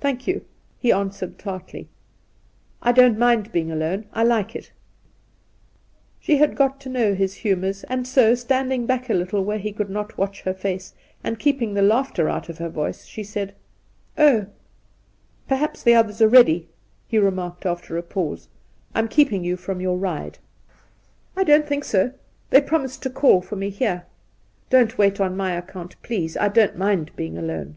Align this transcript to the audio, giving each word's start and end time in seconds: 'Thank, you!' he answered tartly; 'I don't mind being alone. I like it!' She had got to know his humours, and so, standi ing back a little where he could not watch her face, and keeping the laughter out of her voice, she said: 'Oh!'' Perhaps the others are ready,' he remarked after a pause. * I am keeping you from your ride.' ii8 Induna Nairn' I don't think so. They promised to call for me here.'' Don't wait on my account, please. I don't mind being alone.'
'Thank, 0.00 0.26
you!' 0.26 0.44
he 0.80 0.90
answered 0.90 1.38
tartly; 1.38 1.86
'I 2.82 2.90
don't 2.90 3.16
mind 3.18 3.52
being 3.52 3.70
alone. 3.70 4.04
I 4.12 4.24
like 4.24 4.56
it!' 4.56 4.72
She 6.20 6.38
had 6.38 6.56
got 6.56 6.80
to 6.80 6.88
know 6.88 7.14
his 7.14 7.34
humours, 7.34 7.84
and 7.84 8.04
so, 8.04 8.34
standi 8.34 8.74
ing 8.74 8.86
back 8.86 9.08
a 9.08 9.14
little 9.14 9.44
where 9.44 9.60
he 9.60 9.70
could 9.70 9.88
not 9.88 10.18
watch 10.18 10.42
her 10.42 10.54
face, 10.54 10.92
and 11.22 11.38
keeping 11.38 11.72
the 11.74 11.82
laughter 11.82 12.28
out 12.28 12.48
of 12.48 12.58
her 12.58 12.68
voice, 12.68 13.04
she 13.06 13.22
said: 13.22 13.54
'Oh!'' 14.18 14.46
Perhaps 15.48 15.84
the 15.84 15.94
others 15.94 16.20
are 16.20 16.26
ready,' 16.28 16.68
he 17.06 17.18
remarked 17.18 17.64
after 17.64 17.96
a 17.96 18.02
pause. 18.02 18.48
* 18.70 18.94
I 18.96 18.98
am 18.98 19.06
keeping 19.06 19.44
you 19.44 19.56
from 19.56 19.80
your 19.80 19.96
ride.' 19.98 20.40
ii8 20.40 20.42
Induna 20.42 21.36
Nairn' 21.36 21.36
I 21.36 21.44
don't 21.44 21.68
think 21.68 21.84
so. 21.84 22.12
They 22.50 22.60
promised 22.60 23.04
to 23.04 23.10
call 23.10 23.40
for 23.40 23.54
me 23.54 23.70
here.'' 23.70 24.06
Don't 24.68 24.98
wait 24.98 25.20
on 25.20 25.36
my 25.36 25.52
account, 25.52 25.94
please. 26.02 26.36
I 26.36 26.48
don't 26.48 26.76
mind 26.76 27.12
being 27.14 27.38
alone.' 27.38 27.76